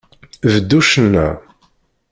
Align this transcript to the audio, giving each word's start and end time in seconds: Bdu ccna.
Bdu 0.51 0.79
ccna. 0.87 1.27